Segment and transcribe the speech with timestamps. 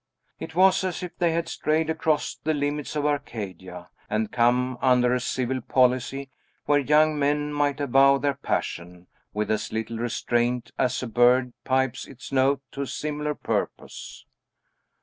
[0.39, 5.13] It was as if they had strayed across the limits of Arcadia; and come under
[5.13, 6.31] a civil polity
[6.65, 12.07] where young men might avow their passion with as little restraint as a bird pipes
[12.07, 14.25] its note to a similar purpose.